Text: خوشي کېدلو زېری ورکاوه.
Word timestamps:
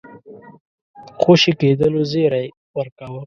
خوشي 1.21 1.51
کېدلو 1.59 2.01
زېری 2.11 2.47
ورکاوه. 2.77 3.19